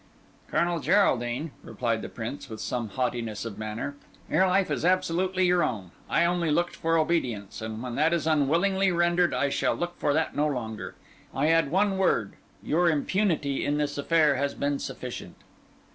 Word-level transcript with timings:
"Colonel 0.47 0.79
Geraldine," 0.79 1.51
replied 1.61 2.01
the 2.01 2.09
Prince, 2.09 2.49
with 2.49 2.59
some 2.59 2.89
haughtiness 2.89 3.45
of 3.45 3.59
manner, 3.59 3.95
"your 4.31 4.47
life 4.47 4.71
is 4.71 4.83
absolutely 4.83 5.45
your 5.45 5.61
own. 5.61 5.91
I 6.09 6.25
only 6.25 6.49
looked 6.49 6.75
for 6.75 6.97
obedience; 6.97 7.61
and 7.61 7.83
when 7.83 7.93
that 7.97 8.11
is 8.11 8.25
unwillingly 8.25 8.91
rendered, 8.91 9.31
I 9.31 9.49
shall 9.49 9.75
look 9.75 9.95
for 9.99 10.11
that 10.11 10.35
no 10.35 10.47
longer. 10.47 10.95
I 11.35 11.49
add 11.49 11.69
one 11.69 11.99
word: 11.99 12.33
your 12.63 12.89
importunity 12.89 13.63
in 13.63 13.77
this 13.77 13.95
affair 13.95 14.37
has 14.37 14.55
been 14.55 14.79
sufficient." 14.79 15.35